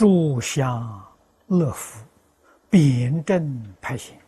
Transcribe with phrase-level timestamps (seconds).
[0.00, 1.06] 诸相
[1.46, 2.02] 乐福，
[2.70, 4.18] 辩证派行。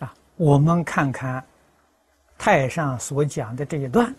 [0.00, 1.42] 啊，我们看看
[2.36, 4.14] 太上所讲的这一段，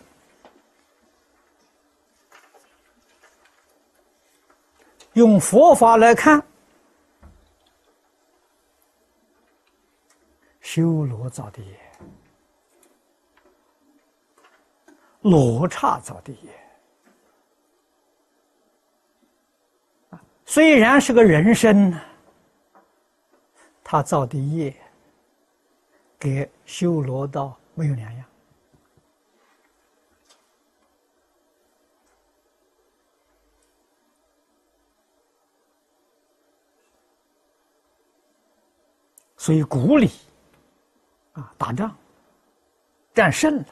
[5.12, 6.44] 用佛法来看，
[10.60, 11.80] 修罗造的业，
[15.20, 16.50] 罗刹造的业。
[20.52, 21.96] 虽然是个人生，
[23.84, 24.74] 他造的业，
[26.18, 28.24] 跟修罗道没有两样，
[39.36, 40.10] 所以鼓励
[41.34, 41.96] 啊，打仗
[43.14, 43.66] 战胜了，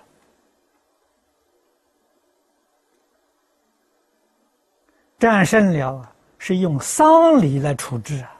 [5.19, 6.15] 战胜了。
[6.39, 8.35] 是用丧礼来处置啊！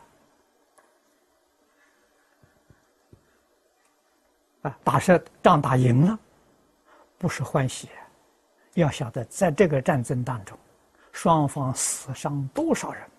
[4.63, 6.19] 啊，打胜仗打赢了，
[7.19, 7.89] 不是欢喜，
[8.75, 10.59] 要晓得在这个战争当中，
[11.13, 13.11] 双方死伤多少人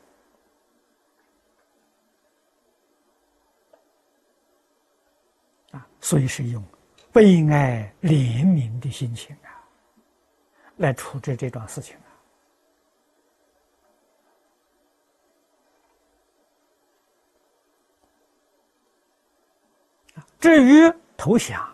[5.72, 5.86] 啊！
[6.00, 6.64] 所以是用
[7.12, 9.52] 悲哀怜悯的心情啊，
[10.78, 11.98] 来处置这桩事情。
[20.40, 21.70] 至于投降、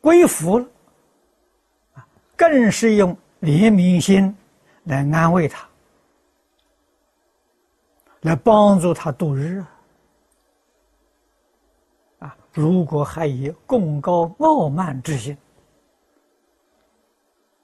[0.00, 0.66] 归服了，
[2.36, 4.36] 更是用怜悯心
[4.84, 5.68] 来安慰他，
[8.22, 9.64] 来帮助他度日。
[12.18, 15.36] 啊，如果还以贡高傲慢之心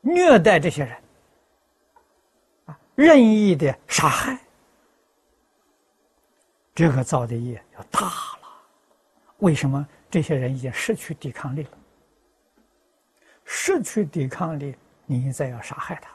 [0.00, 0.96] 虐待这些人，
[2.66, 4.38] 啊，任意的杀害，
[6.72, 8.37] 这个造的业要大了。
[9.38, 11.78] 为什么这些人已经失去抵抗力了？
[13.44, 14.76] 失去抵抗力，
[15.06, 16.10] 你再要杀害他，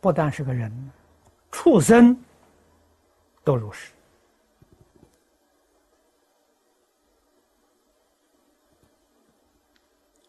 [0.00, 0.70] 不但是个人，
[1.50, 2.14] 畜生
[3.42, 3.92] 都如是。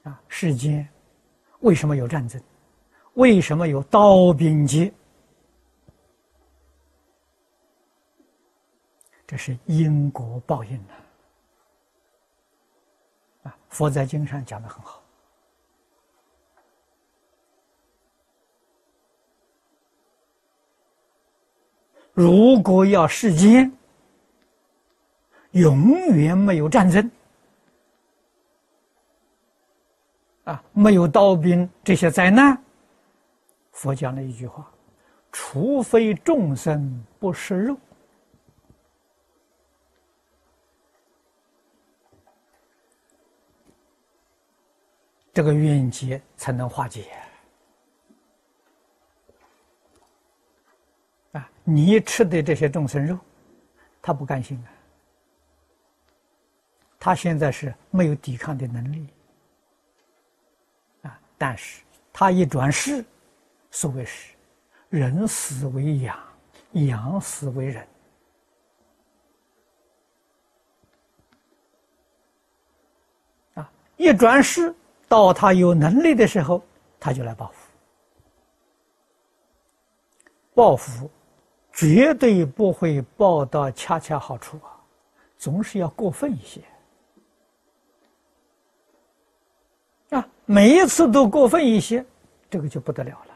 [0.03, 0.87] 啊，世间
[1.59, 2.41] 为什么有战争？
[3.13, 4.91] 为什么有刀兵劫？
[9.25, 10.93] 这是因果报应呐！
[13.49, 15.01] 啊，佛在经上讲的很好。
[22.13, 23.71] 如果要世间
[25.51, 27.09] 永远没有战争，
[30.43, 32.55] 啊，没有刀兵这些灾难。
[33.73, 34.71] 佛讲了一句话
[35.31, 37.77] ：“除非众生不食肉，
[45.33, 47.11] 这个怨结才能化解。”
[51.33, 53.19] 啊，你吃的这些众生肉，
[54.01, 54.69] 他不甘心啊！
[56.99, 59.07] 他现在是没有抵抗的能力
[61.01, 61.81] 啊，但是
[62.13, 63.03] 他一转世。
[63.73, 64.35] 所谓是，
[64.89, 66.15] 人死为养，
[66.73, 67.87] 养死为人。
[73.55, 74.73] 啊，一转世
[75.07, 76.61] 到他有能力的时候，
[76.99, 77.71] 他就来报复。
[80.53, 81.09] 报复
[81.71, 84.79] 绝对不会报到恰恰好处啊，
[85.35, 86.61] 总是要过分一些。
[90.15, 92.05] 啊，每一次都过分一些，
[92.51, 93.32] 这个就不得了了。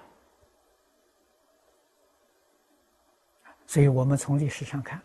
[3.67, 5.01] 所以我们从历史上看，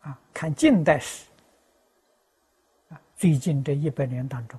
[0.00, 1.26] 啊，看近代史，
[2.88, 4.58] 啊，最近这一百年当中，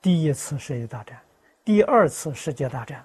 [0.00, 1.20] 第一次世界大战，
[1.64, 3.04] 第二次世界大战，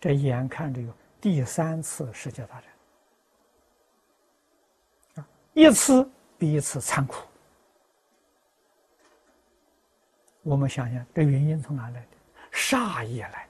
[0.00, 2.60] 这眼看着有第三次世界大
[5.14, 7.24] 战，啊，一次比一次残酷。
[10.42, 12.06] 我们想想，这原因从哪来的？
[12.50, 13.46] 煞业来。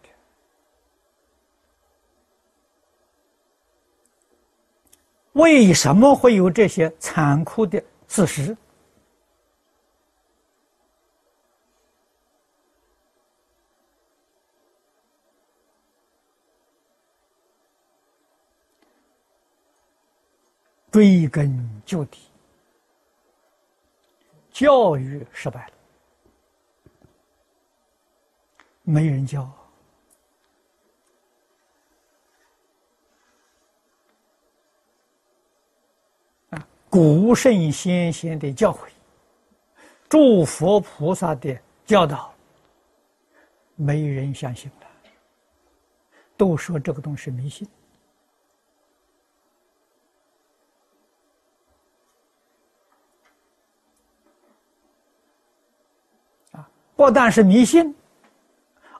[5.32, 8.56] 为什么会有这些残酷的事实？
[20.90, 22.18] 追根究底
[24.50, 25.72] 教育失败了
[28.82, 29.48] 没人教。
[36.90, 38.88] 古圣先贤的教诲，
[40.08, 41.56] 诸佛菩萨的
[41.86, 42.34] 教导，
[43.76, 44.86] 没人相信了，
[46.36, 47.68] 都说这个东西迷信。
[56.50, 57.94] 啊不但是迷信，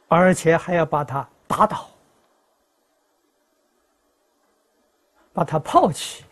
[0.06, 1.90] 而且还要把他打倒，
[5.32, 6.25] 把他抛弃，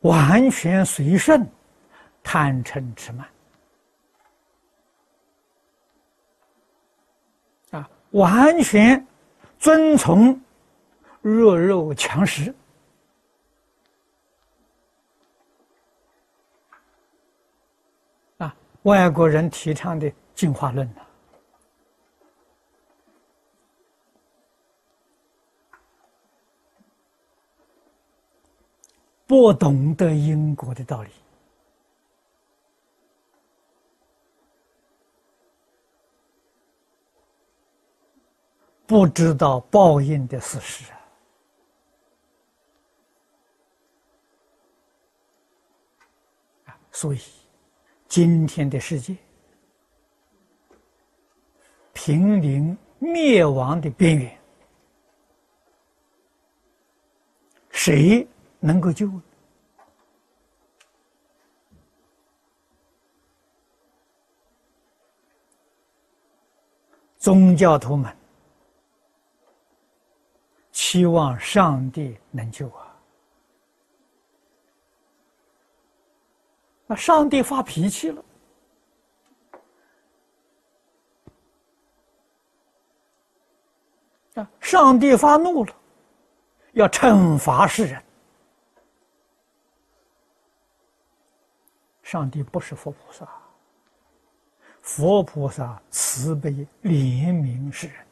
[0.00, 1.46] 完全随顺，
[2.22, 3.28] 贪嗔痴慢，
[7.72, 9.06] 啊，完全
[9.58, 10.40] 遵从
[11.20, 12.54] 弱肉强食。
[18.38, 21.02] 啊外国人提倡的进化论呢，
[29.30, 31.10] 不懂得因果的道理，
[38.88, 40.84] 不知道报应的事实
[46.64, 47.20] 啊，所以。
[48.08, 49.16] 今天的世界
[51.92, 54.38] 濒临灭亡的边缘，
[57.70, 58.26] 谁
[58.60, 59.10] 能够救？
[67.18, 68.16] 宗教徒们
[70.72, 72.96] 期望上帝能救啊！
[76.86, 78.24] 那上帝发脾气了，
[84.36, 84.50] 啊！
[84.58, 85.76] 上帝发怒了，
[86.72, 88.02] 要惩罚世人。
[92.10, 93.24] 上帝不是佛菩萨，
[94.82, 96.50] 佛菩萨慈悲
[96.82, 98.04] 怜悯世人。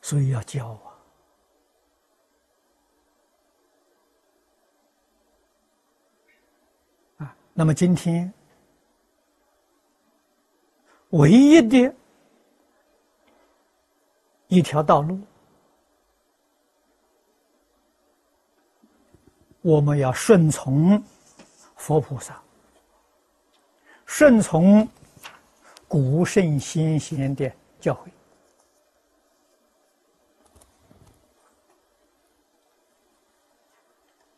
[0.00, 0.68] 所以要教
[7.18, 7.26] 啊！
[7.26, 8.32] 啊，那么今天
[11.10, 11.94] 唯一的
[14.48, 15.20] 一条道路，
[19.60, 21.02] 我们要顺从
[21.76, 22.40] 佛菩萨，
[24.06, 24.88] 顺从
[25.88, 28.19] 古圣先贤的教诲。